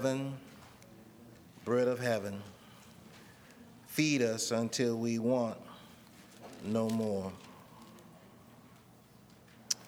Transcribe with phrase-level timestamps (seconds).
[0.00, 0.32] heaven,
[1.64, 2.40] bread of heaven,
[3.88, 5.56] feed us until we want
[6.64, 7.32] no more.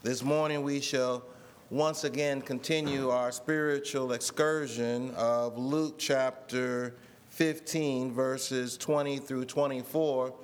[0.02, 1.22] This morning we shall
[1.70, 6.96] once again continue our spiritual excursion of Luke chapter
[7.28, 10.34] 15, verses 20 through 24.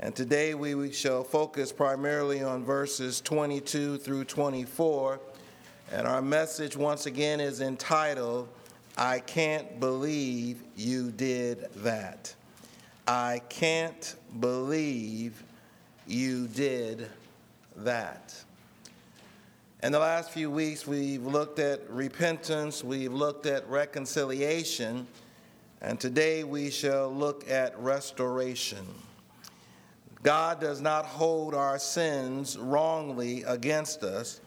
[0.00, 5.20] And today we shall focus primarily on verses 22 through 24.
[5.92, 8.48] And our message once again is entitled,
[8.98, 12.34] I can't believe you did that.
[13.06, 15.42] I can't believe
[16.06, 17.10] you did
[17.76, 18.34] that.
[19.82, 25.06] In the last few weeks, we've looked at repentance, we've looked at reconciliation,
[25.82, 28.86] and today we shall look at restoration.
[30.22, 34.40] God does not hold our sins wrongly against us,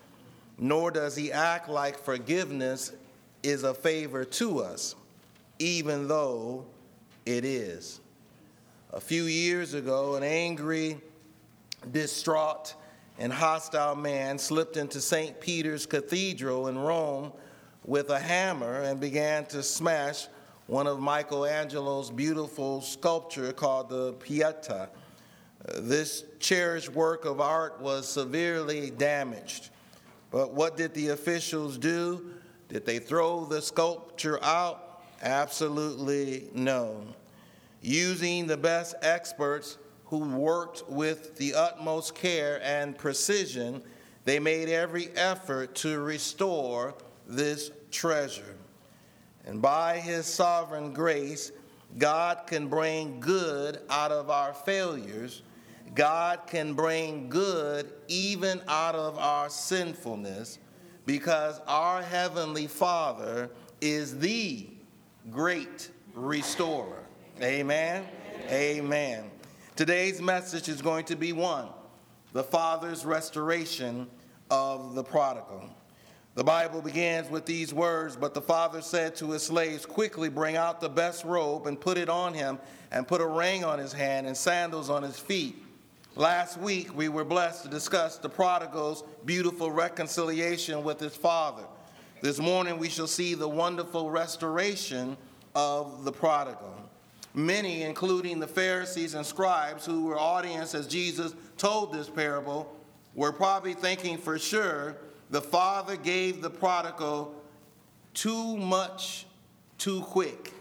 [0.58, 2.94] nor does he act like forgiveness
[3.44, 4.96] is a favor to us,
[5.60, 6.66] even though
[7.26, 8.00] it is.
[8.92, 10.98] A few years ago, an angry,
[11.92, 12.74] distraught,
[13.20, 15.40] and hostile man slipped into St.
[15.40, 17.32] Peter's Cathedral in Rome
[17.86, 20.28] with a hammer and began to smash
[20.68, 24.90] one of Michelangelo's beautiful sculpture called the Pieta.
[25.78, 29.70] This cherished work of art was severely damaged.
[30.32, 32.34] But what did the officials do?
[32.70, 35.04] Did they throw the sculpture out?
[35.22, 37.04] Absolutely no.
[37.82, 43.82] Using the best experts who worked with the utmost care and precision,
[44.26, 46.94] they made every effort to restore
[47.28, 48.56] this treasure.
[49.46, 51.52] And by His sovereign grace,
[51.98, 55.42] God can bring good out of our failures.
[55.96, 60.60] God can bring good even out of our sinfulness
[61.10, 63.50] because our Heavenly Father
[63.82, 64.68] is the
[65.32, 67.02] great restorer.
[67.42, 68.06] Amen?
[68.52, 69.32] Amen.
[69.76, 71.68] Today's message is going to be one
[72.34, 74.06] the Father's restoration
[74.52, 75.68] of the prodigal.
[76.36, 80.58] The Bible begins with these words But the father said to his slaves, Quickly bring
[80.58, 82.60] out the best robe and put it on him,
[82.92, 85.56] and put a ring on his hand and sandals on his feet
[86.20, 91.64] Last week, we were blessed to discuss the prodigal's beautiful reconciliation with his father.
[92.22, 95.16] This morning, we shall see the wonderful restoration
[95.56, 96.76] of the prodigal.
[97.34, 102.70] Many, including the Pharisees and scribes who were audience as Jesus told this parable,
[103.16, 104.98] were probably thinking for sure
[105.30, 107.34] the father gave the prodigal
[108.14, 109.26] too much
[109.78, 110.52] too quick.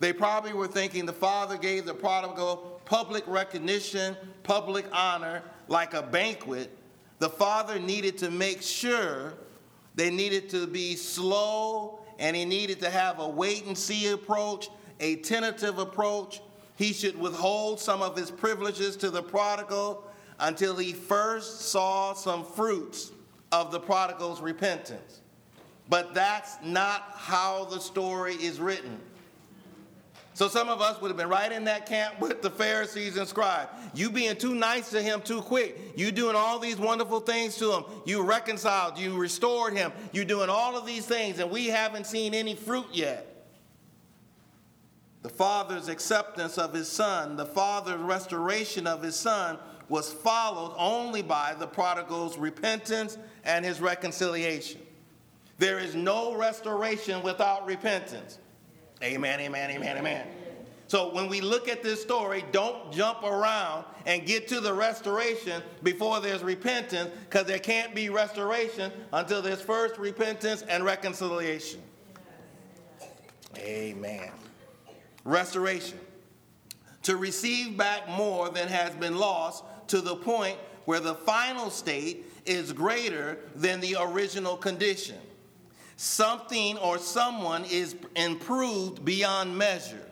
[0.00, 6.02] They probably were thinking the father gave the prodigal public recognition, public honor, like a
[6.02, 6.70] banquet,
[7.18, 9.34] the father needed to make sure
[9.94, 14.70] they needed to be slow and he needed to have a wait and see approach,
[15.00, 16.40] a tentative approach.
[16.76, 20.04] He should withhold some of his privileges to the prodigal
[20.40, 23.12] until he first saw some fruits
[23.52, 25.20] of the prodigal's repentance.
[25.90, 28.98] But that's not how the story is written.
[30.38, 33.26] So some of us would have been right in that camp with the Pharisees and
[33.26, 33.72] scribes.
[33.92, 35.76] You being too nice to him too quick.
[35.96, 37.84] You doing all these wonderful things to him.
[38.04, 39.90] You reconciled, you restored him.
[40.12, 43.48] You doing all of these things, and we haven't seen any fruit yet.
[45.22, 51.20] The father's acceptance of his son, the father's restoration of his son, was followed only
[51.20, 54.80] by the prodigal's repentance and his reconciliation.
[55.58, 58.38] There is no restoration without repentance.
[59.02, 60.26] Amen, amen, amen, amen.
[60.88, 65.62] So when we look at this story, don't jump around and get to the restoration
[65.82, 71.80] before there's repentance, because there can't be restoration until there's first repentance and reconciliation.
[73.58, 74.30] Amen.
[75.24, 75.98] Restoration.
[77.02, 82.24] To receive back more than has been lost to the point where the final state
[82.46, 85.16] is greater than the original condition
[85.98, 90.06] something or someone is improved beyond measure.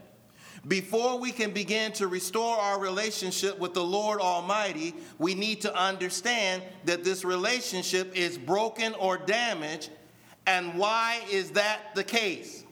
[0.66, 5.72] Before we can begin to restore our relationship with the Lord Almighty, we need to
[5.74, 9.90] understand that this relationship is broken or damaged.
[10.48, 12.64] And why is that the case?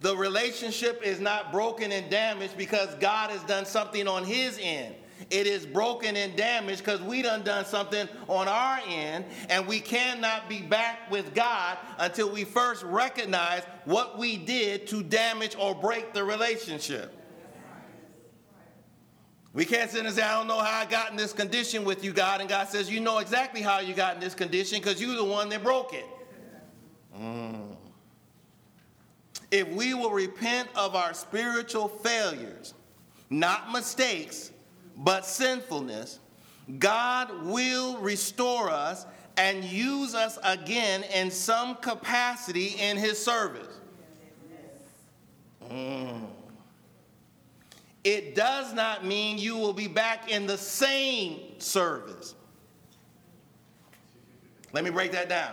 [0.00, 4.94] The relationship is not broken and damaged because God has done something on his end.
[5.30, 9.80] It is broken and damaged because we done done something on our end, and we
[9.80, 15.74] cannot be back with God until we first recognize what we did to damage or
[15.74, 17.12] break the relationship.
[19.56, 22.04] We can't sit and say, I don't know how I got in this condition with
[22.04, 22.42] you, God.
[22.42, 25.24] And God says, You know exactly how you got in this condition because you're the
[25.24, 26.04] one that broke it.
[27.18, 27.74] Mm.
[29.50, 32.74] if we will repent of our spiritual failures,
[33.30, 34.52] not mistakes,
[34.96, 36.18] but sinfulness,
[36.78, 39.06] God will restore us
[39.36, 43.80] and use us again in some capacity in His service.
[45.70, 46.26] Mm.
[48.04, 52.34] It does not mean you will be back in the same service.
[54.72, 55.52] Let me break that down.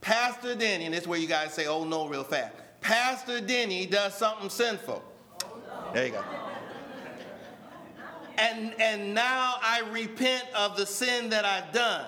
[0.00, 2.54] Pastor Denny, and this is where you guys say, oh no, real fast.
[2.80, 5.02] Pastor Denny does something sinful.
[5.92, 6.43] There you go.
[8.38, 12.06] And, and now I repent of the sin that I've done.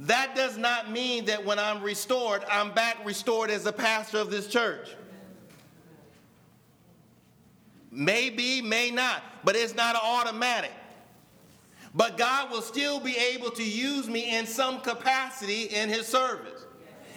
[0.00, 4.30] That does not mean that when I'm restored, I'm back restored as a pastor of
[4.30, 4.88] this church.
[7.90, 10.72] Maybe, may not, but it's not automatic.
[11.94, 16.53] But God will still be able to use me in some capacity in His service.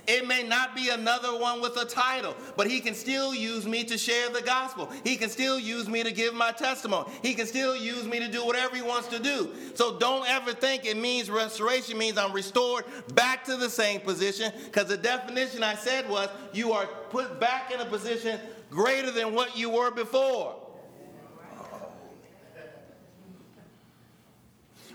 [0.07, 3.83] It may not be another one with a title, but he can still use me
[3.83, 4.89] to share the gospel.
[5.03, 7.11] He can still use me to give my testimony.
[7.21, 9.49] He can still use me to do whatever he wants to do.
[9.75, 14.53] So don't ever think it means restoration means I'm restored back to the same position,
[14.63, 18.39] because the definition I said was you are put back in a position
[18.69, 20.55] greater than what you were before.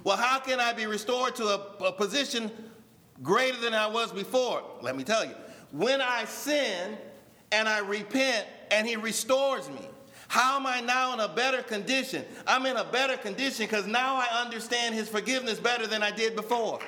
[0.04, 2.50] Well, how can I be restored to a, a position
[3.22, 4.62] greater than I was before.
[4.80, 5.34] Let me tell you,
[5.70, 6.96] when I sin
[7.50, 9.88] and I repent and He restores me,
[10.32, 12.24] how am I now in a better condition?
[12.46, 16.34] I'm in a better condition because now I understand His forgiveness better than I did
[16.34, 16.78] before.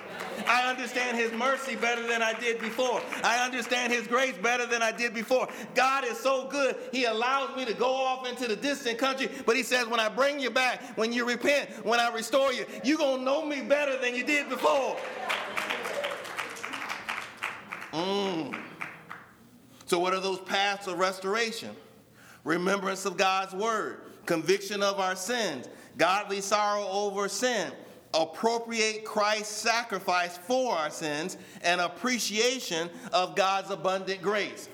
[0.49, 3.03] I understand His mercy better than I did before.
[3.23, 5.47] I understand His grace better than I did before.
[5.75, 9.57] God is so good, He allows me to go off into the distant country, but
[9.57, 12.97] He says, when I bring you back, when you repent, when I restore you, you're
[12.97, 14.97] going to know me better than you did before.
[17.95, 18.59] Mm.
[19.87, 21.71] So, what are those paths of restoration?
[22.43, 27.71] Remembrance of God's word, conviction of our sins, godly sorrow over sin,
[28.13, 34.69] appropriate Christ's sacrifice for our sins, and appreciation of God's abundant grace.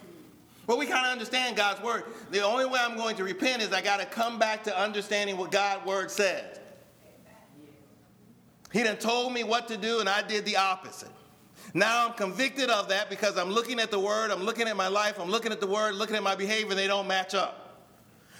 [0.67, 2.05] But we kind of understand God's word.
[2.31, 5.37] The only way I'm going to repent is I got to come back to understanding
[5.37, 6.59] what God's word says.
[8.73, 11.11] He done told me what to do, and I did the opposite.
[11.73, 14.89] Now I'm convicted of that because I'm looking at the word, I'm looking at my
[14.89, 17.61] life, I'm looking at the word, looking at my behavior, they don't match up.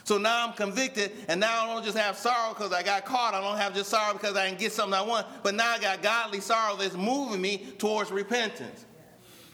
[0.05, 3.35] So now I'm convicted, and now I don't just have sorrow because I got caught.
[3.35, 5.79] I don't have just sorrow because I didn't get something I want, but now I
[5.79, 8.87] got godly sorrow that's moving me towards repentance.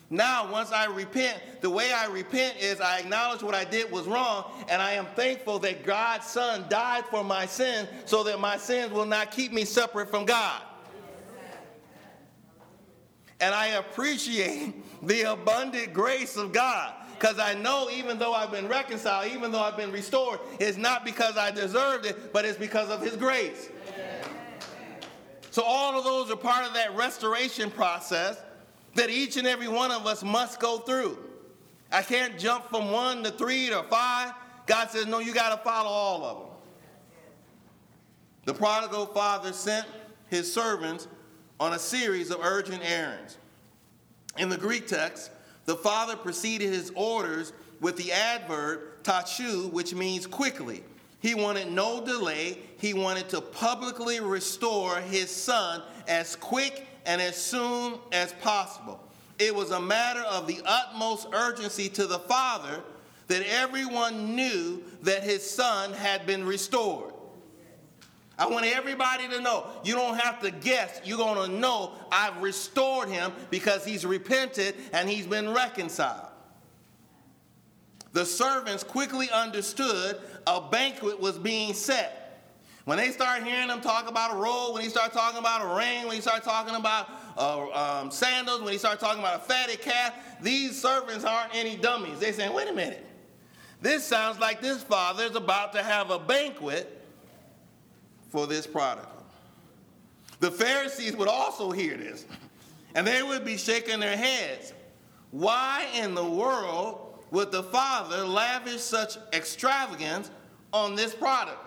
[0.09, 4.07] Now, once I repent, the way I repent is I acknowledge what I did was
[4.07, 8.57] wrong, and I am thankful that God's Son died for my sin so that my
[8.57, 10.63] sins will not keep me separate from God.
[13.41, 16.95] And I appreciate the abundant grace of God.
[17.19, 21.03] Because I know even though I've been reconciled, even though I've been restored, it's not
[21.05, 23.71] because I deserved it, but it's because of His grace.
[25.51, 28.39] So all of those are part of that restoration process
[28.95, 31.17] that each and every one of us must go through.
[31.91, 34.35] I can't jump from one to three to five.
[34.67, 36.47] God says, no, you got to follow all of them.
[38.45, 39.87] The prodigal father sent
[40.29, 41.09] his servants
[41.59, 43.39] on a series of urgent errands.
[44.39, 45.31] In the Greek text,
[45.65, 50.83] the father preceded his orders with the adverb tachu, which means quickly.
[51.21, 52.59] He wanted no delay.
[52.79, 59.01] He wanted to publicly restore his son as quick and as soon as possible.
[59.39, 62.83] It was a matter of the utmost urgency to the father
[63.29, 67.13] that everyone knew that his son had been restored.
[68.39, 69.67] I want everybody to know.
[69.83, 71.01] You don't have to guess.
[71.05, 76.29] You're going to know I've restored him because he's repented and he's been reconciled.
[78.13, 82.23] The servants quickly understood a banquet was being set.
[82.85, 85.77] When they start hearing him talk about a robe, when he start talking about a
[85.77, 89.43] ring, when he start talking about uh, um, sandals, when he start talking about a
[89.43, 92.21] fatted calf, these servants aren't any dummies.
[92.21, 93.05] They saying, wait a minute.
[93.81, 97.06] This sounds like this father is about to have a banquet
[98.29, 99.11] for this prodigal.
[100.41, 102.27] The Pharisees would also hear this,
[102.95, 104.73] and they would be shaking their heads.
[105.31, 110.31] Why in the world would the father lavish such extravagance
[110.73, 111.59] on this prodigal?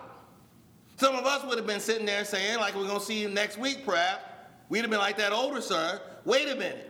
[0.96, 3.28] Some of us would have been sitting there saying, like we're going to see you
[3.28, 4.22] next week, perhaps,
[4.68, 5.98] we'd have been like that older son.
[6.24, 6.86] Wait a minute.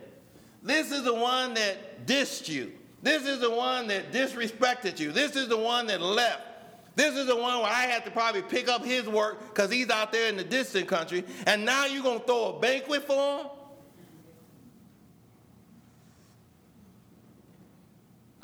[0.63, 2.73] This is the one that dissed you.
[3.03, 5.13] This is the one that disrespected you.
[5.13, 6.43] This is the one that left.
[7.01, 9.89] This is the one where I have to probably pick up his work because he's
[9.89, 11.25] out there in the distant country.
[11.47, 13.47] And now you're going to throw a banquet for him?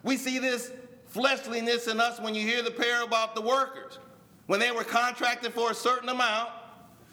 [0.02, 0.72] We see this
[1.08, 3.98] fleshliness in us when you hear the parable about the workers.
[4.46, 6.48] When they were contracted for a certain amount,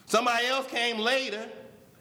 [0.05, 1.45] somebody else came later.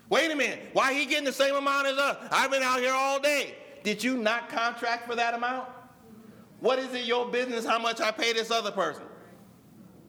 [0.08, 2.28] Wait a minute, why he getting the same amount as us?
[2.30, 3.56] I've been out here all day.
[3.82, 5.68] Did you not contract for that amount?
[6.60, 9.02] What is it your business how much I pay this other person?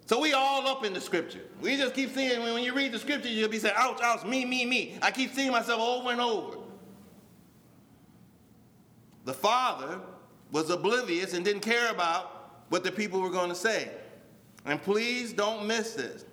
[0.05, 1.41] So we all up in the scripture.
[1.62, 4.43] We just keep seeing, when you read the scripture, you'll be saying, ouch, ouch, me,
[4.45, 4.98] me, me.
[5.01, 6.57] I keep seeing myself over and over.
[9.25, 10.01] The father
[10.51, 13.89] was oblivious and didn't care about what the people were going to say.
[14.65, 16.25] And please don't miss this.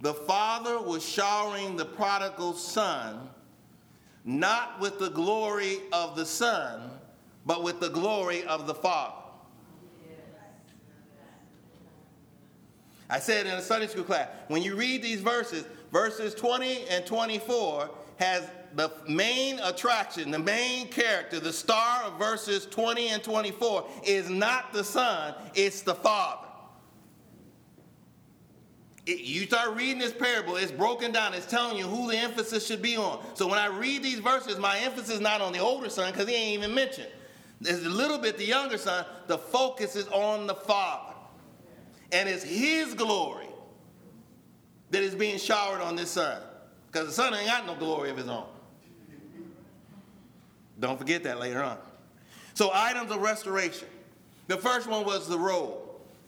[0.00, 3.28] The father was showering the prodigal son
[4.26, 6.90] not with the glory of the son,
[7.46, 9.22] but with the glory of the father.
[13.08, 17.06] I said in a Sunday school class, when you read these verses, verses 20 and
[17.06, 23.86] 24 has the main attraction, the main character, the star of verses 20 and 24
[24.04, 26.46] is not the son, it's the father.
[29.06, 31.32] It, you start reading this parable, it's broken down.
[31.32, 33.24] It's telling you who the emphasis should be on.
[33.34, 36.28] So when I read these verses, my emphasis is not on the older son because
[36.28, 37.08] he ain't even mentioned.
[37.60, 39.06] There's a little bit the younger son.
[39.28, 41.15] The focus is on the father.
[42.12, 43.48] And it's his glory
[44.90, 46.40] that is being showered on this son.
[46.86, 48.46] Because the son ain't got no glory of his own.
[50.78, 51.78] Don't forget that later on.
[52.54, 53.88] So, items of restoration.
[54.46, 55.86] The first one was the robe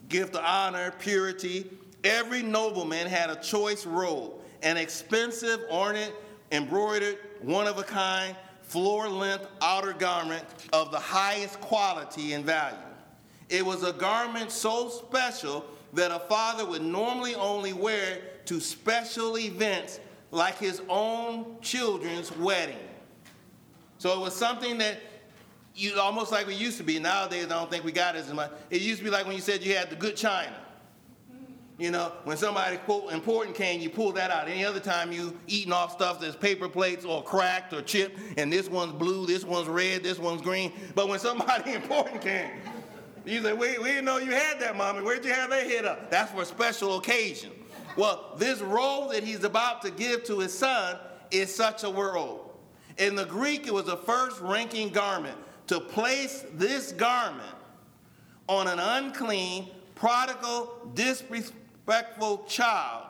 [0.09, 1.67] gift of honor, purity.
[2.05, 4.33] Every nobleman had a choice robe,
[4.63, 6.13] an expensive, ornate,
[6.53, 12.77] embroidered, one of a kind, floor length outer garment of the highest quality and value.
[13.49, 15.65] It was a garment so special
[15.95, 20.01] that a father would normally only wear to special events
[20.31, 22.77] like his own children's wedding.
[23.99, 25.01] So it was something that
[25.75, 26.99] you almost like we used to be.
[26.99, 28.51] Nowadays, I don't think we got as much.
[28.71, 30.55] It used to be like when you said you had the good china.
[31.79, 34.49] You know, when somebody quote important came, you pull that out.
[34.49, 38.53] Any other time you eating off stuff that's paper plates or cracked or chipped, and
[38.53, 40.73] this one's blue, this one's red, this one's green.
[40.97, 42.51] But when somebody important came,
[43.31, 45.03] you say, we, we didn't know you had that, mommy.
[45.03, 46.11] Where'd you have that hit up?
[46.11, 47.51] That's for a special occasion.
[47.97, 50.99] Well, this robe that he's about to give to his son
[51.31, 52.41] is such a robe.
[52.97, 55.37] In the Greek, it was a first ranking garment.
[55.69, 57.55] To place this garment
[58.49, 63.05] on an unclean, prodigal, disrespectful child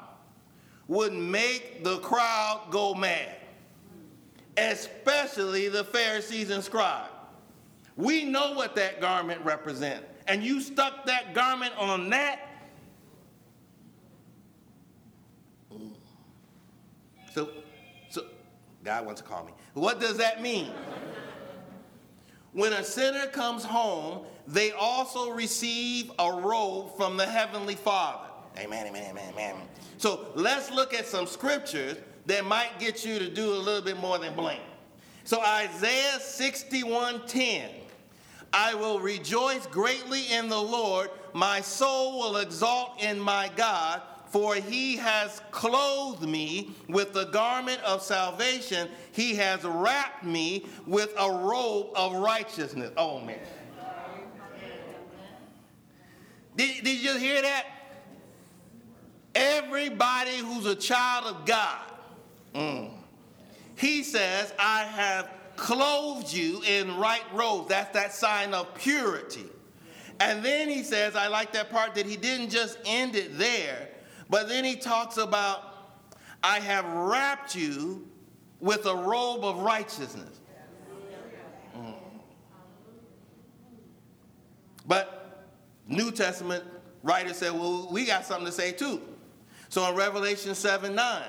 [0.88, 3.36] would make the crowd go mad,
[4.56, 7.10] especially the Pharisees and scribes.
[7.98, 10.06] We know what that garment represents.
[10.28, 12.48] And you stuck that garment on that.
[17.34, 17.50] So,
[18.08, 18.26] so
[18.84, 19.52] God wants to call me.
[19.74, 20.70] What does that mean?
[22.52, 28.28] when a sinner comes home, they also receive a robe from the Heavenly Father.
[28.58, 29.56] Amen, amen, amen, amen.
[29.98, 33.98] So let's look at some scriptures that might get you to do a little bit
[33.98, 34.60] more than blink.
[35.24, 37.87] So Isaiah 61:10
[38.52, 41.10] I will rejoice greatly in the Lord.
[41.32, 47.80] My soul will exalt in my God, for he has clothed me with the garment
[47.82, 48.88] of salvation.
[49.12, 52.92] He has wrapped me with a robe of righteousness.
[52.96, 53.38] Oh, man.
[56.56, 57.66] Did, did you hear that?
[59.34, 61.78] Everybody who's a child of God,
[62.54, 62.90] mm,
[63.76, 67.68] he says, I have clothed you in right robes.
[67.68, 69.44] That's that sign of purity.
[70.20, 73.88] And then he says, I like that part that he didn't just end it there,
[74.30, 75.62] but then he talks about,
[76.42, 78.08] I have wrapped you
[78.60, 80.40] with a robe of righteousness.
[81.76, 81.94] Mm.
[84.86, 85.46] But
[85.86, 86.64] New Testament
[87.02, 89.00] writers said, well, we got something to say too.
[89.68, 91.22] So in Revelation 7 9,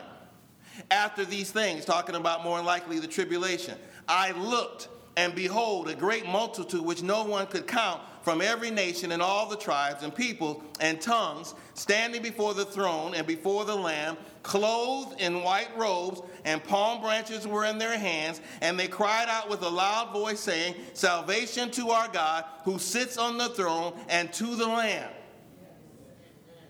[0.91, 3.77] after these things, talking about more likely the tribulation,
[4.09, 9.11] I looked, and behold, a great multitude which no one could count from every nation
[9.11, 13.75] and all the tribes and people and tongues, standing before the throne and before the
[13.75, 18.41] Lamb, clothed in white robes, and palm branches were in their hands.
[18.61, 23.17] And they cried out with a loud voice, saying, Salvation to our God who sits
[23.17, 25.11] on the throne and to the Lamb.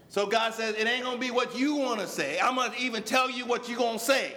[0.10, 2.40] So God says, It ain't going to be what you want to say.
[2.40, 4.34] I'm going to even tell you what you're going to say.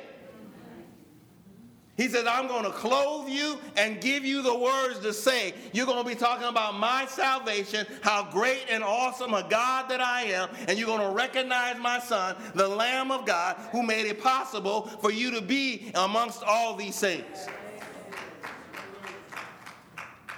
[2.02, 5.54] He says, I'm going to clothe you and give you the words to say.
[5.72, 10.00] You're going to be talking about my salvation, how great and awesome a God that
[10.00, 14.06] I am, and you're going to recognize my son, the Lamb of God, who made
[14.06, 17.46] it possible for you to be amongst all these saints.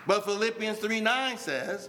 [0.07, 1.89] But Philippians 3 9 says,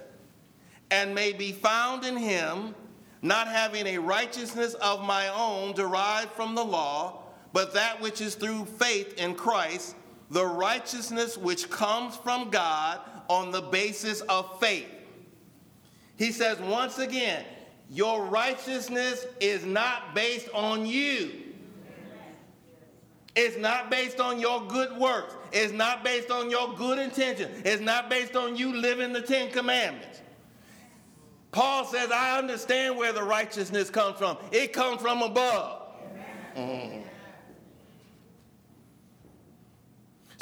[0.89, 2.74] and may be found in him,
[3.22, 7.25] not having a righteousness of my own derived from the law,
[7.55, 9.95] but that which is through faith in Christ,
[10.29, 14.89] the righteousness which comes from God on the basis of faith.
[16.17, 17.45] He says once again,
[17.89, 21.31] your righteousness is not based on you.
[23.38, 25.33] It's not based on your good works.
[25.53, 27.50] It's not based on your good intention.
[27.63, 30.21] It's not based on you living the Ten Commandments.
[31.53, 34.38] Paul says, I understand where the righteousness comes from.
[34.51, 35.83] It comes from above.
[36.57, 37.04] Mm.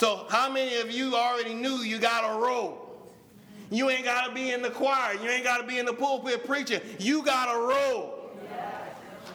[0.03, 2.73] So, how many of you already knew you got a robe?
[3.71, 5.13] You ain't got to be in the choir.
[5.13, 6.81] You ain't got to be in the pulpit preaching.
[6.99, 8.11] You got a robe.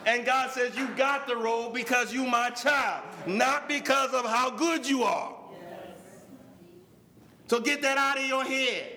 [0.05, 4.51] And God says, You got the robe because you my child, not because of how
[4.51, 5.35] good you are.
[7.47, 8.91] So get that out of your head.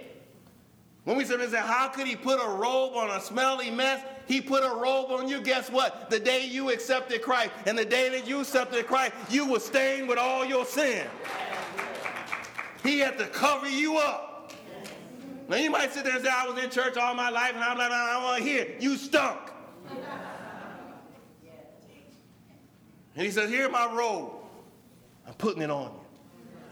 [1.05, 4.05] When we said, How could he put a robe on a smelly mess?
[4.27, 5.41] He put a robe on you.
[5.41, 6.11] Guess what?
[6.11, 10.07] The day you accepted Christ and the day that you accepted Christ, you were stained
[10.07, 11.07] with all your sin.
[12.83, 14.53] He had to cover you up.
[15.49, 17.63] Now you might sit there and say, I was in church all my life and
[17.63, 18.69] I'm like, I don't want to hear.
[18.81, 19.39] You stunk.
[23.15, 24.33] And he says, Here's my robe.
[25.27, 26.01] I'm putting it on you.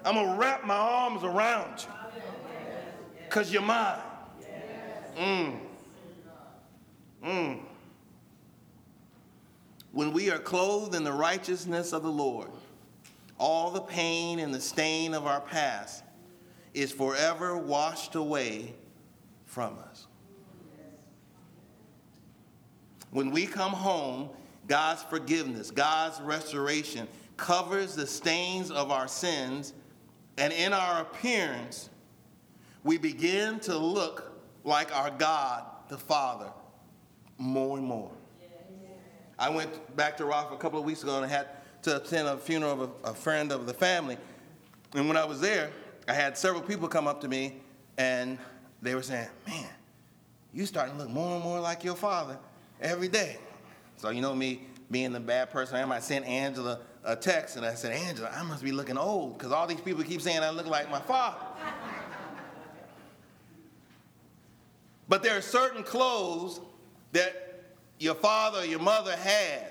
[0.05, 2.23] I'm going to wrap my arms around you
[3.25, 4.01] because you're mine.
[5.17, 5.59] Mm.
[7.25, 7.61] Mm.
[9.93, 12.49] When we are clothed in the righteousness of the Lord,
[13.41, 16.05] all the pain and the stain of our past
[16.75, 18.75] is forever washed away
[19.47, 20.07] from us.
[23.11, 24.29] When we come home,
[24.69, 29.73] God's forgiveness, God's restoration covers the stains of our sins,
[30.37, 31.89] and in our appearance,
[32.85, 34.31] we begin to look
[34.63, 36.53] like our God, the Father,
[37.39, 38.13] more and more.
[39.39, 41.49] I went back to Rock a couple of weeks ago and had
[41.83, 44.17] to attend a funeral of a, a friend of the family.
[44.95, 45.71] And when I was there,
[46.09, 47.61] I had several people come up to me
[47.97, 48.39] and
[48.83, 49.69] they were saying, Man,
[50.53, 52.39] you starting to look more and more like your father
[52.81, 53.39] every day.
[53.97, 57.57] So, you know me being the bad person I am, I sent Angela a text
[57.57, 60.41] and I said, Angela, I must be looking old because all these people keep saying
[60.41, 61.39] I look like my father.
[65.09, 66.61] but there are certain clothes
[67.13, 69.70] that your father or your mother had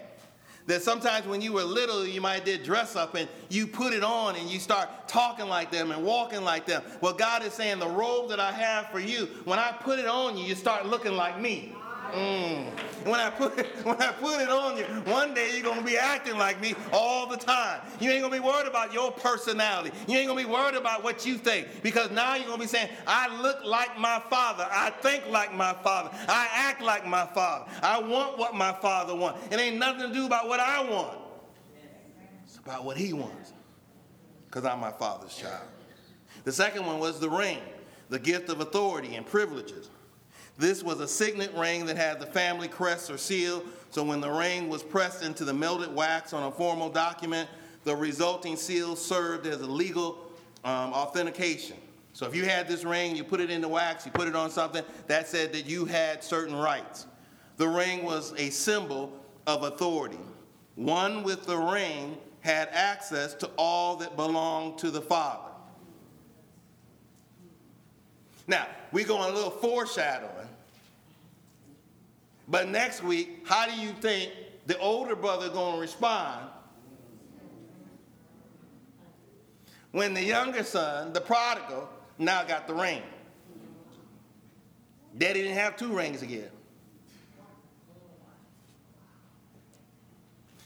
[0.70, 4.04] that sometimes when you were little, you might did dress up and you put it
[4.04, 6.84] on and you start talking like them and walking like them.
[7.02, 10.06] Well, God is saying the robe that I have for you, when I put it
[10.06, 11.74] on you, you start looking like me.
[12.14, 13.06] Mm.
[13.06, 15.98] When I put it, when I put it on you, one day you're gonna be
[15.98, 17.82] acting like me all the time.
[18.00, 19.92] You ain't gonna be worried about your personality.
[20.08, 22.90] You ain't gonna be worried about what you think because now you're gonna be saying,
[23.08, 24.68] "I look like my father.
[24.70, 26.10] I think like my father.
[26.28, 27.72] I act like my father.
[27.82, 29.40] I want what my father wants.
[29.52, 31.18] It ain't nothing to do about what I want.
[32.44, 33.54] It's about what he wants.
[34.46, 35.68] Because I'm my father's child."
[36.44, 37.60] The second one was the ring,
[38.10, 39.90] the gift of authority and privileges.
[40.60, 44.30] This was a signet ring that had the family crest or seal, so when the
[44.30, 47.50] ring was pressed into the melted wax on a formal document,
[47.86, 50.20] the resulting seal served as a legal
[50.66, 51.78] um, authentication.
[52.12, 54.36] So if you had this ring, you put it in the wax, you put it
[54.36, 57.08] on something, that said that you had certain rights.
[57.56, 59.18] The ring was a symbol
[59.48, 60.20] of authority.
[60.76, 65.52] One with the ring had access to all that belonged to the Father.
[68.46, 70.49] Now, we're going a little foreshadowing.
[72.50, 74.32] But next week, how do you think
[74.66, 76.50] the older brother going to respond
[79.92, 83.04] when the younger son, the prodigal, now got the ring?
[85.18, 86.50] Daddy didn't have two rings again.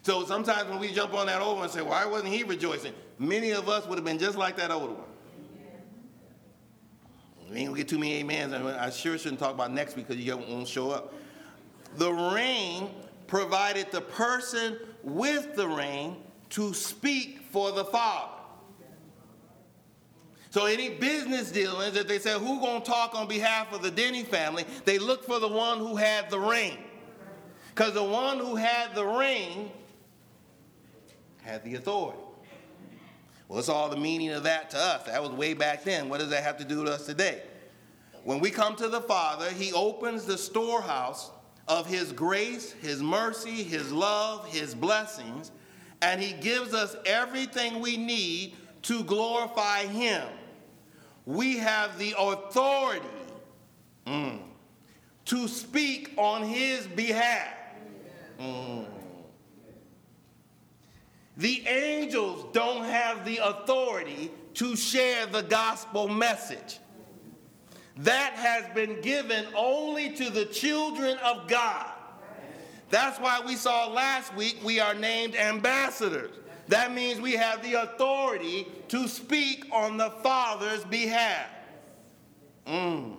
[0.03, 2.93] So sometimes when we jump on that older one and say, why wasn't he rejoicing?
[3.19, 5.03] Many of us would have been just like that older one.
[7.49, 8.53] We ain't gonna get too many amens.
[8.53, 11.13] I sure shouldn't talk about next week because you won't show up.
[11.95, 12.89] The ring
[13.27, 16.17] provided the person with the ring
[16.51, 18.31] to speak for the Father.
[20.49, 24.23] So any business dealings, if they say who gonna talk on behalf of the Denny
[24.23, 26.77] family, they look for the one who had the ring.
[27.69, 29.71] Because the one who had the ring
[31.41, 32.19] had the authority.
[33.47, 35.07] Well, it's all the meaning of that to us.
[35.07, 36.07] That was way back then.
[36.07, 37.41] What does that have to do with us today?
[38.23, 41.31] When we come to the Father, He opens the storehouse
[41.67, 45.51] of His grace, His mercy, His love, His blessings,
[46.01, 50.27] and He gives us everything we need to glorify Him.
[51.25, 53.07] We have the authority
[54.05, 54.39] mm,
[55.25, 57.53] to speak on his behalf.
[58.39, 58.85] Mm.
[61.37, 66.79] The angels don't have the authority to share the gospel message.
[67.97, 71.91] That has been given only to the children of God.
[72.89, 76.31] That's why we saw last week we are named ambassadors.
[76.67, 81.47] That means we have the authority to speak on the Father's behalf.
[82.67, 83.17] Mm.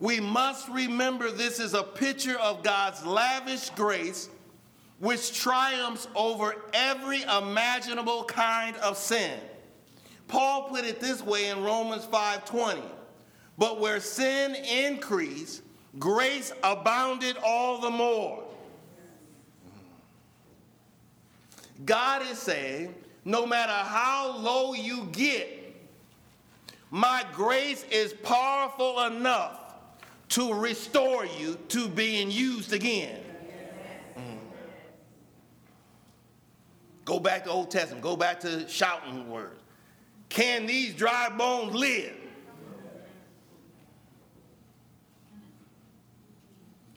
[0.00, 4.28] We must remember this is a picture of God's lavish grace
[4.98, 9.38] which triumphs over every imaginable kind of sin.
[10.26, 12.82] Paul put it this way in Romans 5:20.
[13.58, 15.62] But where sin increased,
[15.98, 18.44] grace abounded all the more.
[21.84, 25.58] God is saying, no matter how low you get,
[26.90, 29.58] my grace is powerful enough
[30.30, 33.20] to restore you to being used again.
[34.16, 34.38] Mm.
[37.04, 38.02] Go back to Old Testament.
[38.02, 39.60] Go back to shouting words.
[40.28, 42.16] Can these dry bones live?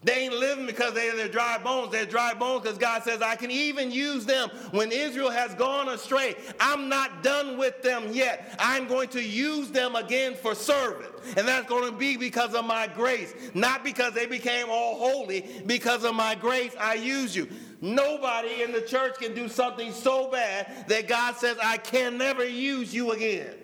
[0.05, 1.91] They ain't living because they're, they're dry bones.
[1.91, 5.89] They're dry bones because God says, I can even use them when Israel has gone
[5.89, 6.35] astray.
[6.59, 8.55] I'm not done with them yet.
[8.59, 11.07] I'm going to use them again for service.
[11.35, 15.63] And that's going to be because of my grace, not because they became all holy.
[15.65, 17.49] Because of my grace, I use you.
[17.81, 22.47] Nobody in the church can do something so bad that God says, I can never
[22.47, 23.55] use you again.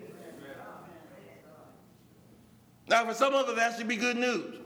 [2.88, 4.56] Now, for some of us, that should be good news.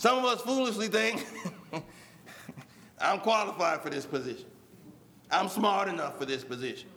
[0.00, 1.26] Some of us foolishly think,
[2.98, 4.46] I'm qualified for this position.
[5.30, 6.88] I'm smart enough for this position.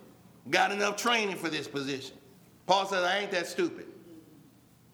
[0.48, 2.16] Got enough training for this position.
[2.64, 3.88] Paul says, I ain't that stupid.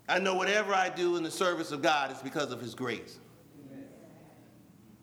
[0.08, 3.20] I know whatever I do in the service of God is because of his grace.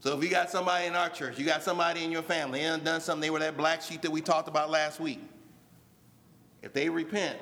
[0.02, 2.84] So if you got somebody in our church, you got somebody in your family, and
[2.84, 5.22] done something, they were that black sheep that we talked about last week.
[6.62, 7.40] If they repent,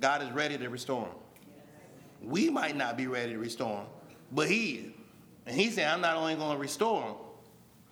[0.00, 1.16] God is ready to restore them.
[2.22, 3.86] We might not be ready to restore them,
[4.32, 4.92] but he is.
[5.46, 7.14] And he said, I'm not only going to restore them,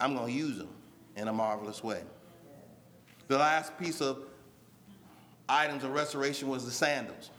[0.01, 0.69] I'm going to use them
[1.17, 2.03] in a marvelous way.
[3.27, 4.23] The last piece of
[5.49, 7.31] items of restoration was the sandals,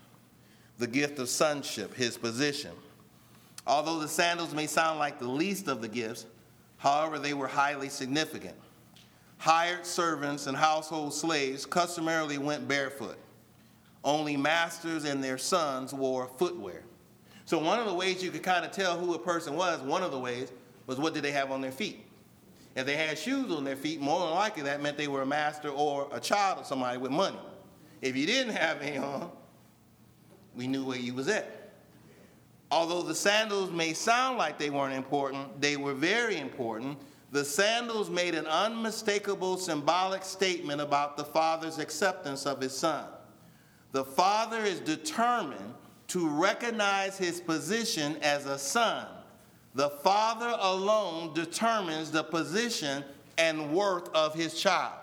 [0.78, 2.72] the gift of sonship, his position.
[3.66, 6.26] Although the sandals may sound like the least of the gifts,
[6.78, 8.56] however, they were highly significant.
[9.38, 13.18] Hired servants and household slaves customarily went barefoot.
[14.04, 16.84] Only masters and their sons wore footwear.
[17.50, 20.04] So one of the ways you could kind of tell who a person was, one
[20.04, 20.52] of the ways,
[20.86, 22.06] was what did they have on their feet.
[22.76, 25.26] If they had shoes on their feet, more than likely that meant they were a
[25.26, 27.40] master or a child of somebody with money.
[28.04, 29.32] If you didn't have any on,
[30.56, 31.72] we knew where you was at.
[32.70, 37.00] Although the sandals may sound like they weren't important, they were very important.
[37.32, 43.06] The sandals made an unmistakable symbolic statement about the Father's acceptance of his Son.
[43.92, 45.74] The Father is determined
[46.10, 49.08] to recognize his position as a son.
[49.76, 53.04] The father alone determines the position
[53.38, 54.94] and worth of his child.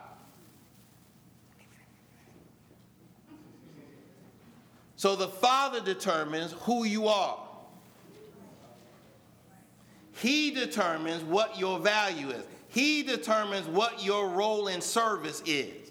[4.96, 7.38] So the father determines who you are.
[10.14, 12.44] He determines what your value is.
[12.68, 15.85] He determines what your role in service is.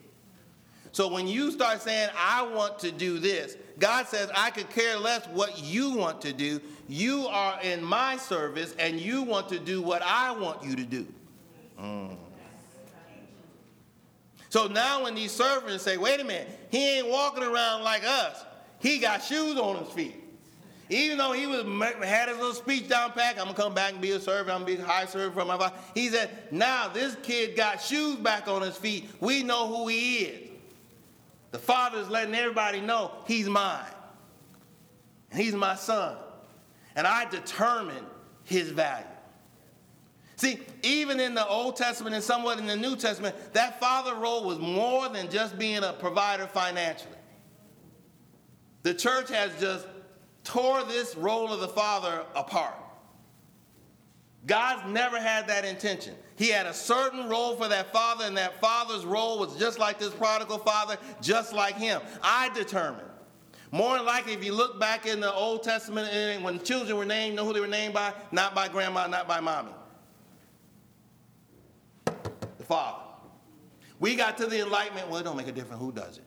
[0.95, 4.97] So when you start saying, I want to do this, God says, I could care
[4.97, 6.61] less what you want to do.
[6.87, 10.83] You are in my service and you want to do what I want you to
[10.85, 11.05] do.
[11.77, 12.15] Mm.
[14.47, 18.45] So now when these servants say, wait a minute, he ain't walking around like us.
[18.79, 20.15] He got shoes on his feet.
[20.89, 21.65] Even though he was
[22.05, 24.61] had his little speech down pack, I'm gonna come back and be a servant, I'm
[24.61, 25.75] gonna be a high servant for my father.
[25.93, 29.09] He said, now this kid got shoes back on his feet.
[29.19, 30.44] We know who he is.
[31.55, 33.85] The Father is letting everybody know He's mine.
[35.31, 36.17] And He's my son.
[36.97, 38.03] And I determine
[38.43, 39.05] His value.
[40.35, 44.43] See, even in the Old Testament and somewhat in the New Testament, that father role
[44.43, 47.15] was more than just being a provider financially.
[48.83, 49.87] The church has just
[50.43, 52.75] tore this role of the father apart.
[54.45, 56.15] God's never had that intention.
[56.35, 59.97] He had a certain role for that father, and that father's role was just like
[59.97, 62.01] this prodigal father, just like him.
[62.21, 63.07] I determined.
[63.71, 67.05] More than likely, if you look back in the Old Testament, and when children were
[67.05, 68.13] named, know who they were named by?
[68.31, 69.71] Not by grandma, not by mommy.
[72.05, 72.99] The father.
[73.99, 76.23] We got to the enlightenment, well, it don't make a difference who does it.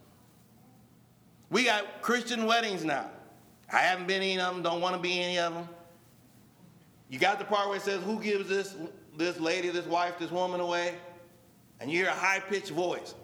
[1.50, 3.10] We got Christian weddings now.
[3.72, 5.68] I haven't been any of them, don't want to be any of them.
[7.08, 8.76] You got the part where it says, Who gives this,
[9.16, 10.94] this lady, this wife, this woman away?
[11.80, 13.14] And you hear a high pitched voice.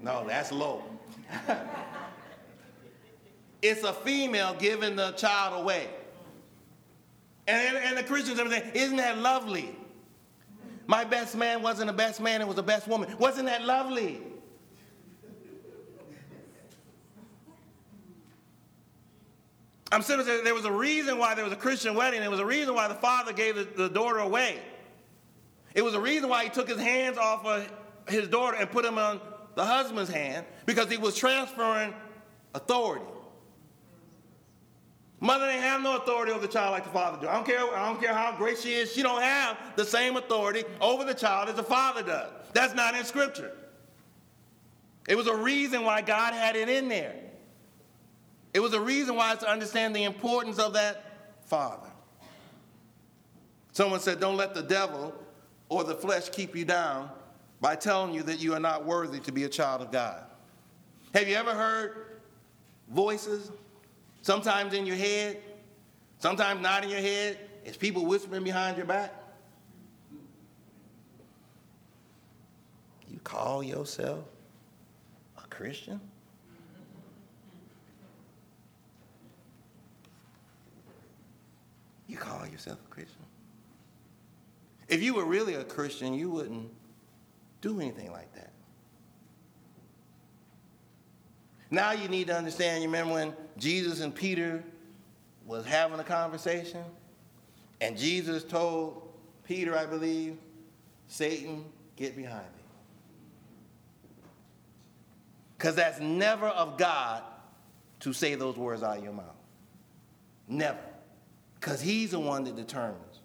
[0.00, 0.84] No, that's low.
[3.62, 5.88] it's a female giving the child away.
[7.48, 9.74] And, and the Christians are saying, Isn't that lovely?
[10.86, 13.14] My best man wasn't the best man, it was the best woman.
[13.18, 14.22] Wasn't that lovely?
[19.90, 22.20] I'm saying there was a reason why there was a Christian wedding.
[22.20, 24.58] There was a reason why the father gave the, the daughter away.
[25.74, 27.70] It was a reason why he took his hands off of
[28.08, 29.20] his daughter and put them on
[29.54, 31.94] the husband's hand because he was transferring
[32.54, 33.04] authority.
[35.20, 37.28] Mother didn't have no authority over the child like the father do.
[37.28, 37.58] I don't care.
[37.74, 38.92] I don't care how great she is.
[38.92, 42.30] She don't have the same authority over the child as the father does.
[42.52, 43.52] That's not in Scripture.
[45.08, 47.14] It was a reason why God had it in there.
[48.58, 51.04] It was a reason why to understand the importance of that
[51.44, 51.86] father.
[53.70, 55.14] Someone said, Don't let the devil
[55.68, 57.08] or the flesh keep you down
[57.60, 60.24] by telling you that you are not worthy to be a child of God.
[61.14, 62.18] Have you ever heard
[62.90, 63.52] voices,
[64.22, 65.40] sometimes in your head,
[66.18, 67.38] sometimes not in your head?
[67.64, 69.14] It's people whispering behind your back.
[73.08, 74.24] You call yourself
[75.36, 76.00] a Christian?
[82.08, 83.22] You call yourself a Christian?
[84.88, 86.70] If you were really a Christian, you wouldn't
[87.60, 88.50] do anything like that.
[91.70, 94.64] Now you need to understand, you remember when Jesus and Peter
[95.46, 96.82] was having a conversation?
[97.82, 99.12] And Jesus told
[99.44, 100.38] Peter, I believe,
[101.06, 102.62] Satan, get behind me.
[105.58, 107.22] Because that's never of God
[108.00, 109.36] to say those words out of your mouth.
[110.48, 110.78] Never.
[111.58, 113.20] Because he's the one that determines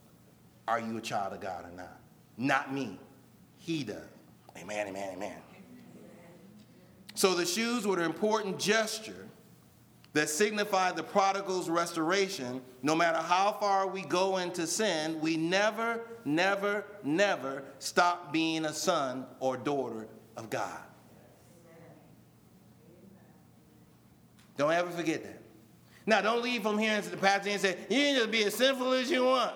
[0.68, 2.00] are you a child of God or not?
[2.38, 2.98] Not me.
[3.58, 3.98] He does.
[4.58, 5.38] Amen, amen, amen.
[7.16, 9.28] So the shoes were an important gesture
[10.14, 12.62] that signified the prodigal's restoration.
[12.82, 18.74] No matter how far we go into sin, we never, never, never stop being a
[18.74, 20.80] son or daughter of God.
[24.56, 25.43] Don't ever forget that.
[26.06, 28.54] Now, don't leave from here and the pastor and say, you can just be as
[28.56, 29.54] sinful as you want.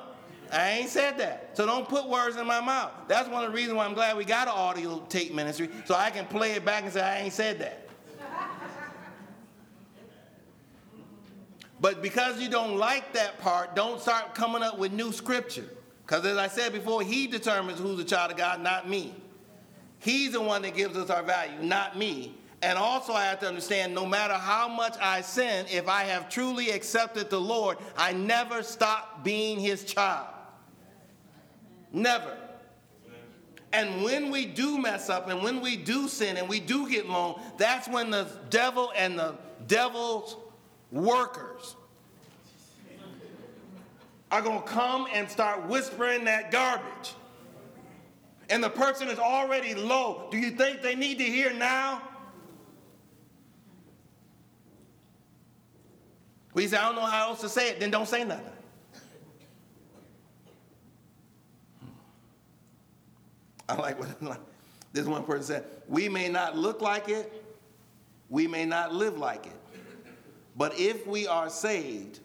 [0.51, 1.51] I ain't said that.
[1.57, 2.91] So don't put words in my mouth.
[3.07, 5.93] That's one of the reasons why I'm glad we got an audio tape ministry, so
[5.93, 7.89] I can play it back and say, I ain't said that.
[11.81, 15.65] but because you don't like that part, don't start coming up with new scripture.
[16.05, 19.13] Because as I said before, he determines who's a child of God, not me.
[19.99, 22.37] He's the one that gives us our value, not me.
[22.61, 26.27] And also, I have to understand no matter how much I sin, if I have
[26.27, 30.27] truly accepted the Lord, I never stop being his child.
[31.93, 32.35] Never.
[33.73, 37.07] And when we do mess up and when we do sin and we do get
[37.07, 39.35] low, that's when the devil and the
[39.67, 40.37] devil's
[40.91, 41.75] workers
[44.31, 47.13] are going to come and start whispering that garbage.
[48.49, 50.27] And the person is already low.
[50.31, 52.01] Do you think they need to hear now?
[56.57, 58.51] We say, I don't know how else to say it, then don't say nothing.
[61.79, 61.87] Hmm.
[63.69, 64.39] I like what
[64.91, 65.65] this one person said.
[65.87, 67.45] We may not look like it,
[68.27, 69.55] we may not live like it,
[70.55, 72.21] but if we are saved,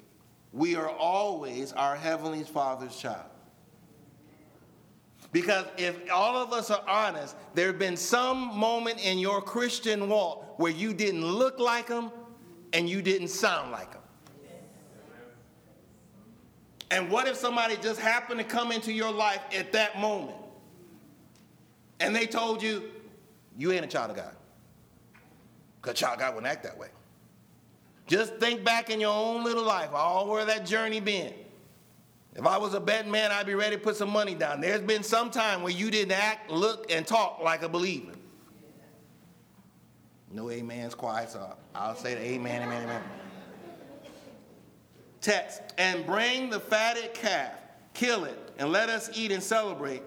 [0.54, 3.28] we are always our Heavenly Father's child.
[5.30, 10.08] Because if all of us are honest, there have been some moment in your Christian
[10.08, 12.10] walk where you didn't look like them
[12.72, 14.01] and you didn't sound like them.
[16.92, 20.36] And what if somebody just happened to come into your life at that moment
[22.00, 22.84] and they told you,
[23.56, 24.36] you ain't a child of God?
[25.80, 26.88] Because child of God wouldn't act that way.
[28.06, 31.32] Just think back in your own little life, all where that journey been.
[32.36, 34.60] If I was a betting man, I'd be ready to put some money down.
[34.60, 38.12] There's been some time where you didn't act, look, and talk like a believer.
[40.30, 43.21] No amen's quiet, so uh, I'll say the amen, amen, amen
[45.22, 47.52] text, and bring the fatted calf,
[47.94, 50.02] kill it, and let us eat and celebrate.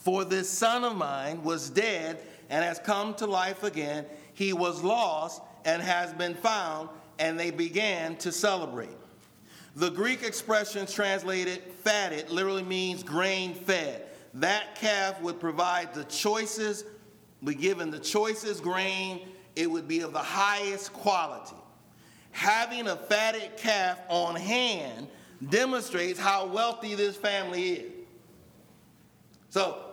[0.00, 4.06] For this son of mine was dead and has come to life again.
[4.34, 8.88] He was lost and has been found, and they began to celebrate.
[9.76, 14.06] The Greek expression translated fatted literally means grain fed.
[14.34, 16.84] That calf would provide the choices,
[17.44, 21.56] be given the choicest grain, it would be of the highest quality.
[22.32, 25.08] Having a fatted calf on hand
[25.48, 27.92] demonstrates how wealthy this family is.
[29.50, 29.90] So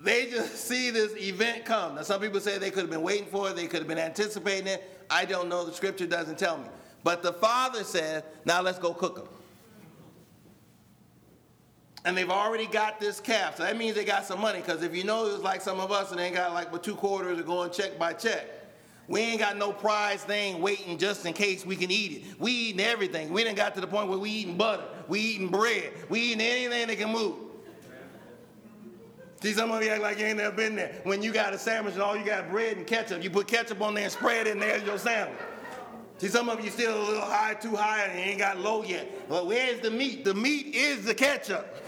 [0.00, 1.96] they just see this event come.
[1.96, 3.98] Now, some people say they could have been waiting for it, they could have been
[3.98, 4.82] anticipating it.
[5.10, 5.64] I don't know.
[5.64, 6.64] The scripture doesn't tell me.
[7.04, 9.28] But the father said, Now let's go cook them.
[12.04, 13.58] And they've already got this calf.
[13.58, 14.60] So that means they got some money.
[14.60, 16.82] Because if you know it was like some of us and they got like but
[16.82, 18.46] two quarters to going check by check.
[19.12, 22.40] We ain't got no prize thing waiting just in case we can eat it.
[22.40, 23.30] We eating everything.
[23.30, 24.84] We didn't got to the point where we eating butter.
[25.06, 25.92] We eating bread.
[26.08, 27.34] We eating anything that can move.
[29.42, 30.94] See, some of you act like you ain't never been there.
[31.04, 33.82] When you got a sandwich and all you got bread and ketchup, you put ketchup
[33.82, 35.38] on there and spread it, and there's your sandwich.
[36.16, 39.06] See, some of you still a little high, too high, and ain't got low yet.
[39.28, 40.24] Well, where's the meat?
[40.24, 41.84] The meat is the ketchup.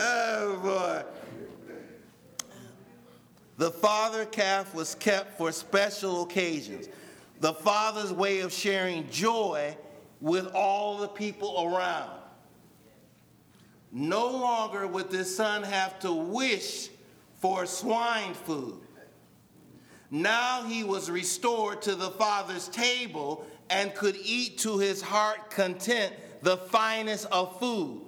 [0.00, 1.02] Oh, boy.
[3.56, 6.88] The fatted calf was kept for special occasions.
[7.40, 9.76] The father's way of sharing joy
[10.20, 12.10] with all the people around.
[13.90, 16.90] No longer would this son have to wish
[17.40, 18.80] for swine food.
[20.10, 26.14] Now he was restored to the father's table and could eat to his heart content
[26.42, 28.02] the finest of food.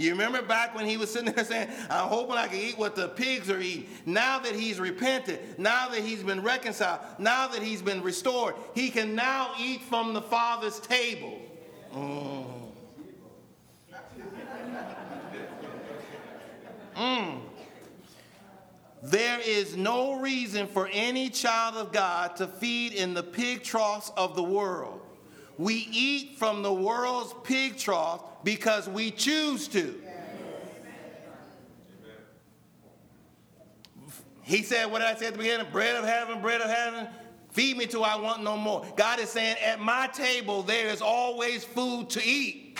[0.00, 2.96] You remember back when he was sitting there saying, I'm hoping I can eat what
[2.96, 3.86] the pigs are eating.
[4.06, 8.88] Now that he's repented, now that he's been reconciled, now that he's been restored, he
[8.88, 11.38] can now eat from the Father's table.
[11.94, 12.46] Mm.
[16.96, 17.40] Mm.
[19.02, 24.12] There is no reason for any child of God to feed in the pig troughs
[24.16, 24.99] of the world.
[25.60, 29.94] We eat from the world's pig trough because we choose to.
[34.40, 35.66] He said, What I say at the beginning?
[35.70, 37.08] Bread of heaven, bread of heaven.
[37.50, 38.86] Feed me till I want no more.
[38.96, 42.78] God is saying, At my table, there is always food to eat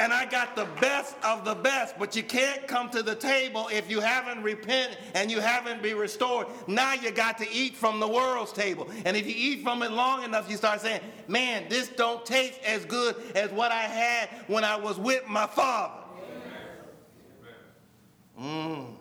[0.00, 1.98] and I got the best of the best.
[1.98, 5.98] But you can't come to the table if you haven't repented and you haven't been
[5.98, 6.46] restored.
[6.66, 8.88] Now you got to eat from the world's table.
[9.04, 12.58] And if you eat from it long enough, you start saying, man, this don't taste
[12.64, 16.02] as good as what I had when I was with my father.
[18.40, 18.94] Mm.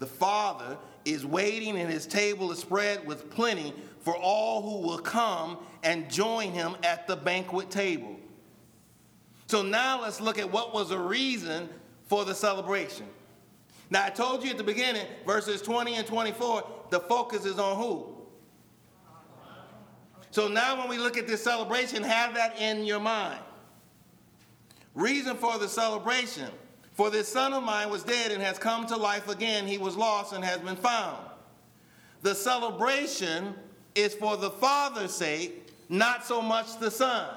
[0.00, 3.72] The father is waiting and his table is spread with plenty
[4.08, 8.16] for all who will come and join him at the banquet table.
[9.48, 11.68] So now let's look at what was the reason
[12.06, 13.04] for the celebration.
[13.90, 17.76] Now, I told you at the beginning, verses 20 and 24, the focus is on
[17.76, 18.06] who?
[20.30, 23.40] So now, when we look at this celebration, have that in your mind.
[24.94, 26.50] Reason for the celebration
[26.92, 29.66] For this son of mine was dead and has come to life again.
[29.66, 31.28] He was lost and has been found.
[32.22, 33.54] The celebration
[33.94, 37.28] is for the Father's sake, not so much the Son.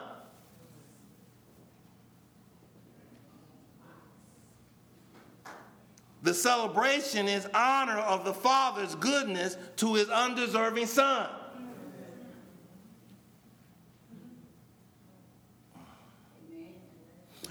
[6.23, 11.27] The celebration is honor of the Father's goodness to his undeserving Son.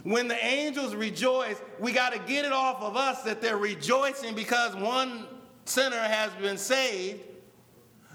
[0.02, 4.34] When the angels rejoice, we got to get it off of us that they're rejoicing
[4.34, 5.26] because one
[5.66, 7.20] sinner has been saved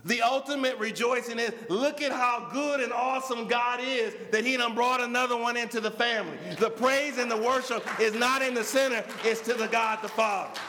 [0.06, 4.76] the ultimate rejoicing is look at how good and awesome God is that He done
[4.76, 6.38] brought another one into the family.
[6.60, 10.08] The praise and the worship is not in the center, it's to the God the
[10.08, 10.60] Father.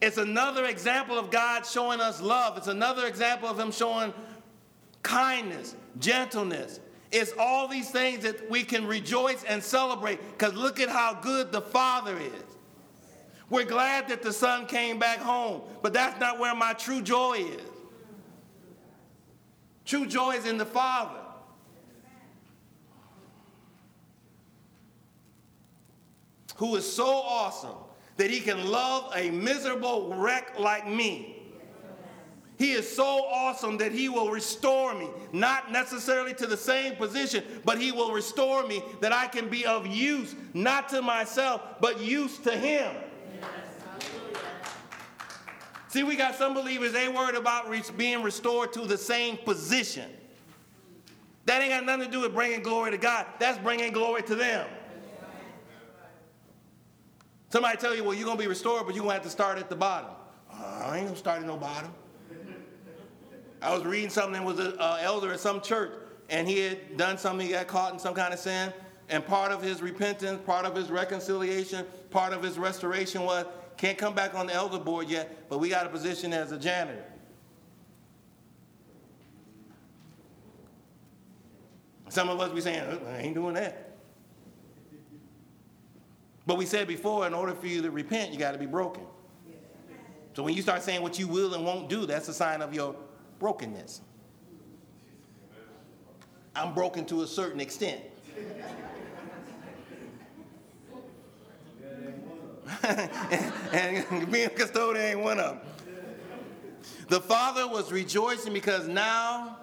[0.00, 2.58] It's another example of God showing us love.
[2.58, 4.12] It's another example of Him showing
[5.02, 6.80] kindness, gentleness.
[7.12, 11.52] It's all these things that we can rejoice and celebrate because look at how good
[11.52, 12.43] the Father is.
[13.50, 17.34] We're glad that the son came back home, but that's not where my true joy
[17.34, 17.70] is.
[19.84, 21.20] True joy is in the Father.
[26.56, 27.76] Who is so awesome
[28.16, 31.42] that he can love a miserable wreck like me.
[32.56, 37.42] He is so awesome that he will restore me, not necessarily to the same position,
[37.64, 42.00] but he will restore me that I can be of use, not to myself, but
[42.00, 42.94] use to him.
[45.94, 50.10] See, we got some believers, they worried about being restored to the same position.
[51.46, 53.26] That ain't got nothing to do with bringing glory to God.
[53.38, 54.66] That's bringing glory to them.
[57.48, 59.30] Somebody tell you, well, you're going to be restored, but you're going to have to
[59.30, 60.10] start at the bottom.
[60.52, 61.92] Uh, I ain't going to start at no bottom.
[63.62, 65.92] I was reading something, there was an elder at some church,
[66.28, 68.72] and he had done something, he got caught in some kind of sin,
[69.10, 73.46] and part of his repentance, part of his reconciliation, part of his restoration was,
[73.76, 76.58] can't come back on the elder board yet, but we got a position as a
[76.58, 77.04] janitor.
[82.08, 83.96] Some of us be saying, uh, I ain't doing that.
[86.46, 89.02] But we said before, in order for you to repent, you got to be broken.
[90.34, 92.74] So when you start saying what you will and won't do, that's a sign of
[92.74, 92.94] your
[93.38, 94.00] brokenness.
[96.54, 98.00] I'm broken to a certain extent.
[103.72, 105.60] and being a custodian ain't one of them.
[107.08, 109.58] The father was rejoicing because now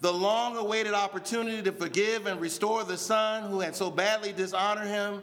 [0.00, 4.88] the long awaited opportunity to forgive and restore the son who had so badly dishonored
[4.88, 5.22] him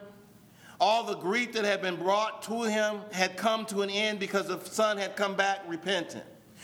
[0.79, 4.47] all the grief that had been brought to him had come to an end because
[4.47, 6.23] the son had come back repentant.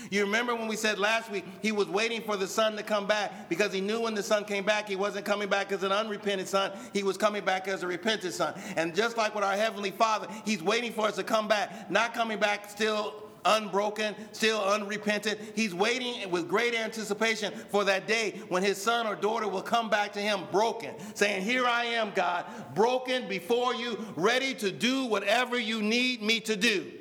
[0.09, 3.07] You remember when we said last week he was waiting for the son to come
[3.07, 5.91] back because he knew when the son came back, he wasn't coming back as an
[5.91, 8.53] unrepentant son, he was coming back as a repentant son.
[8.75, 12.13] And just like with our Heavenly Father, he's waiting for us to come back, not
[12.13, 15.39] coming back still unbroken, still unrepentant.
[15.55, 19.89] He's waiting with great anticipation for that day when his son or daughter will come
[19.89, 25.05] back to him broken, saying, Here I am, God, broken before you, ready to do
[25.05, 26.91] whatever you need me to do.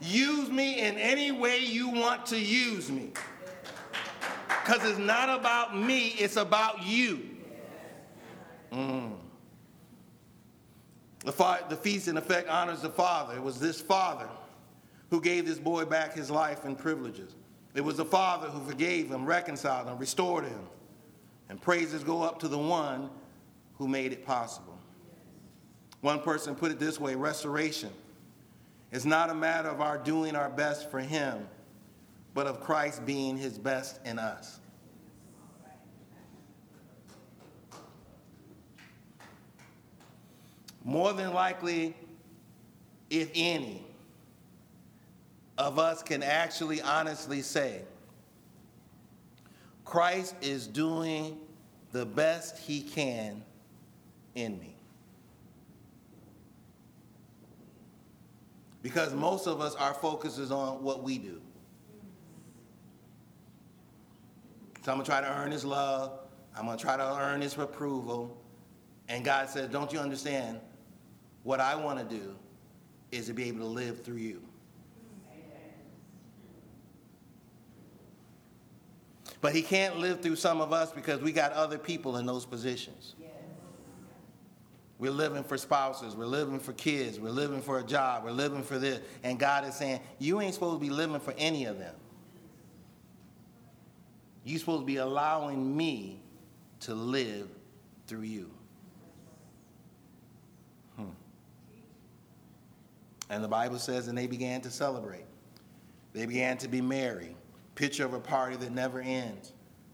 [0.00, 3.12] Use me in any way you want to use me.
[4.48, 7.28] Because it's not about me, it's about you.
[8.72, 9.16] Mm.
[11.24, 13.36] The, fa- the feast, in effect, honors the Father.
[13.36, 14.28] It was this Father
[15.10, 17.34] who gave this boy back his life and privileges.
[17.74, 20.60] It was the Father who forgave him, reconciled him, restored him.
[21.48, 23.08] And praises go up to the one
[23.78, 24.78] who made it possible.
[26.02, 27.90] One person put it this way restoration
[28.90, 31.46] is not a matter of our doing our best for him,
[32.34, 34.60] but of Christ being his best in us.
[40.84, 41.94] More than likely,
[43.10, 43.84] if any,
[45.58, 47.82] of us can actually honestly say,
[49.84, 51.38] Christ is doing
[51.92, 53.42] the best he can
[54.34, 54.77] in me.
[58.82, 61.40] Because most of us, our focus is on what we do.
[64.84, 66.20] So I'm gonna try to earn his love.
[66.56, 68.40] I'm gonna try to earn his approval.
[69.08, 70.60] And God says, Don't you understand?
[71.42, 72.36] What I wanna do
[73.10, 74.42] is to be able to live through you.
[79.40, 82.44] But he can't live through some of us because we got other people in those
[82.44, 83.14] positions.
[84.98, 88.64] We're living for spouses, we're living for kids, we're living for a job, we're living
[88.64, 89.00] for this.
[89.22, 91.94] And God is saying, You ain't supposed to be living for any of them.
[94.44, 96.20] You're supposed to be allowing me
[96.80, 97.48] to live
[98.06, 98.50] through you.
[100.96, 101.10] Hmm.
[103.28, 105.26] And the Bible says, and they began to celebrate.
[106.14, 107.36] They began to be merry
[107.74, 109.52] picture of a party that never ends.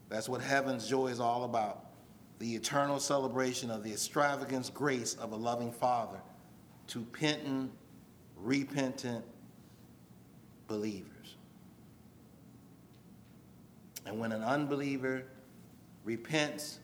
[0.09, 1.85] That's what heaven's joy is all about
[2.39, 6.21] the eternal celebration of the extravagant grace of a loving Father
[6.89, 7.71] to penitent,
[8.37, 9.25] repentant
[10.67, 11.37] believers.
[14.07, 15.25] And when an unbeliever
[16.05, 16.81] repents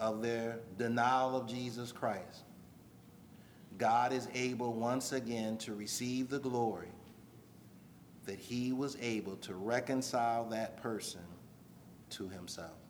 [0.00, 2.44] of their denial of Jesus Christ,
[3.78, 6.88] God is able once again to receive the glory
[8.26, 11.20] that he was able to reconcile that person
[12.10, 12.83] to himself.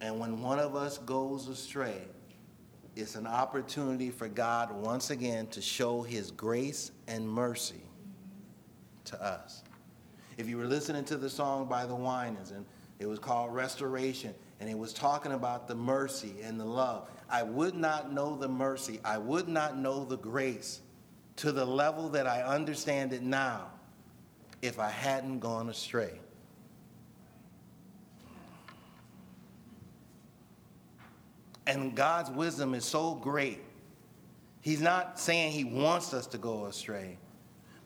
[0.00, 2.02] And when one of us goes astray,
[2.94, 7.82] it's an opportunity for God once again to show his grace and mercy
[9.06, 9.62] to us.
[10.36, 12.64] If you were listening to the song by the Winans, and
[12.98, 17.42] it was called Restoration, and it was talking about the mercy and the love, I
[17.42, 20.80] would not know the mercy, I would not know the grace
[21.36, 23.68] to the level that I understand it now
[24.60, 26.18] if I hadn't gone astray.
[31.68, 33.60] And God's wisdom is so great.
[34.62, 37.18] He's not saying He wants us to go astray,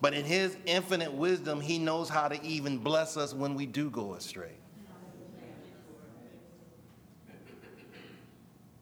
[0.00, 3.90] but in His infinite wisdom, He knows how to even bless us when we do
[3.90, 4.52] go astray.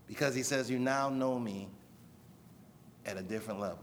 [0.07, 1.69] Because He says, You now know me
[3.07, 3.79] at a different level.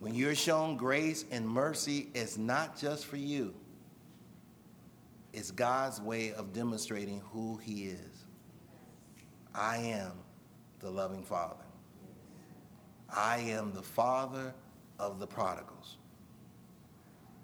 [0.00, 3.54] When you're shown grace and mercy, it's not just for you,
[5.38, 8.26] it's God's way of demonstrating who He is.
[9.54, 10.10] I am
[10.80, 11.64] the loving Father.
[13.08, 14.52] I am the Father
[14.98, 15.98] of the prodigals.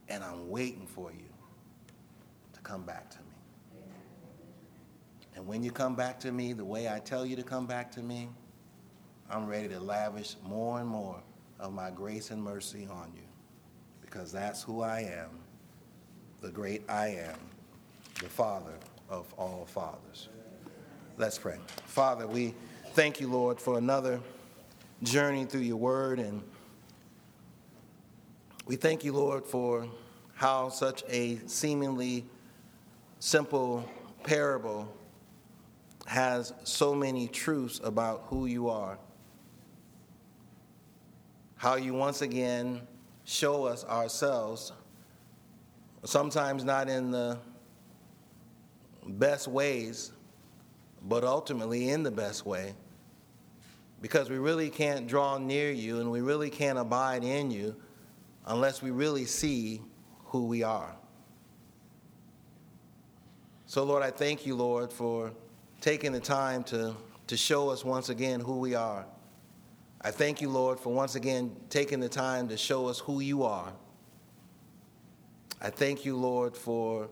[0.09, 1.29] And I'm waiting for you
[2.53, 3.83] to come back to me.
[5.37, 7.93] And when you come back to me the way I tell you to come back
[7.93, 8.29] to me,
[9.31, 11.23] I'm ready to lavish more and more
[11.61, 13.23] of my grace and mercy on you
[14.01, 15.31] because that's who I am,
[16.41, 17.39] the great I am,
[18.21, 18.73] the Father
[19.09, 20.29] of all fathers.
[21.17, 21.59] Let's pray.
[21.87, 22.55] Father, we
[22.93, 24.21] thank you, Lord, for another
[25.03, 26.19] journey through your word.
[26.19, 26.43] And
[28.67, 29.87] we thank you, Lord, for
[30.35, 32.25] how such a seemingly
[33.21, 33.89] simple
[34.23, 34.93] parable
[36.07, 38.99] has so many truths about who you are.
[41.57, 42.83] How you once again
[43.25, 44.73] show us ourselves,
[46.05, 47.39] sometimes not in the
[49.07, 50.13] best ways,
[51.03, 52.75] but ultimately in the best way.
[54.01, 57.75] Because we really can't draw near you and we really can't abide in you
[58.47, 59.81] unless we really see
[60.27, 60.95] who we are.
[63.67, 65.33] So, Lord, I thank you, Lord, for
[65.81, 66.95] taking the time to,
[67.27, 69.07] to show us once again who we are.
[70.01, 73.43] I thank you, Lord, for once again taking the time to show us who you
[73.43, 73.73] are.
[75.63, 77.09] I thank you, Lord, for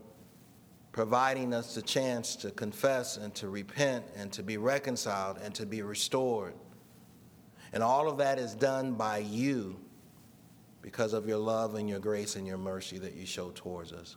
[0.93, 5.65] providing us the chance to confess and to repent and to be reconciled and to
[5.65, 6.55] be restored.
[7.73, 9.81] And all of that is done by you
[10.83, 14.17] because of your love and your grace and your mercy that you show towards us.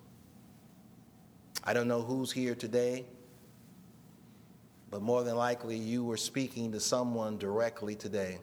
[1.64, 3.06] I don't know who's here today,
[4.92, 8.40] but more than likely you were speaking to someone directly today.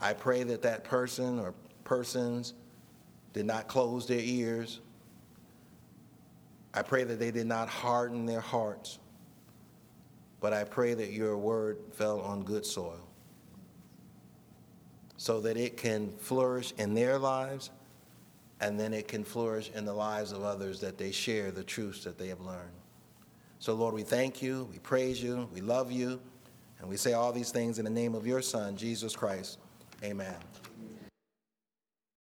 [0.00, 1.54] I pray that that person or
[1.84, 2.54] persons
[3.32, 4.80] did not close their ears.
[6.74, 8.98] I pray that they did not harden their hearts.
[10.40, 13.00] But I pray that your word fell on good soil
[15.16, 17.70] so that it can flourish in their lives
[18.60, 22.04] and then it can flourish in the lives of others that they share the truths
[22.04, 22.72] that they have learned.
[23.58, 26.20] So, Lord, we thank you, we praise you, we love you,
[26.78, 29.58] and we say all these things in the name of your Son, Jesus Christ.
[30.02, 30.34] Amen.